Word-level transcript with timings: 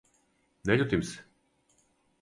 Не 0.69 0.79
љутим 0.79 1.05
се! 1.11 1.23